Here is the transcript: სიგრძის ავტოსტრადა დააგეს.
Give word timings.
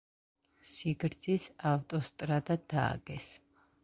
სიგრძის 0.69 1.45
ავტოსტრადა 1.71 2.57
დააგეს. 2.73 3.29